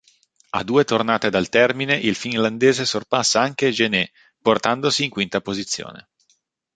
[0.49, 6.09] A due tornate dal termine il finlandese sorpassa anche Gené, portandosi in quinta posizione.